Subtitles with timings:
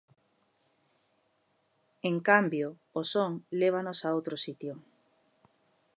[2.09, 2.67] En cambio
[2.99, 4.73] o son lévanos a outro sitio.